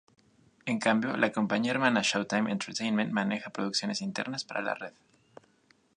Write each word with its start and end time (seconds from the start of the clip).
En 0.65 0.79
cambio, 0.79 1.15
la 1.15 1.31
compañía 1.31 1.69
hermana 1.73 2.01
Showtime 2.03 2.51
Entertainment 2.51 3.11
maneja 3.11 3.51
producciones 3.51 4.01
internas 4.01 4.43
para 4.43 4.63
la 4.63 4.73
red. 4.73 4.93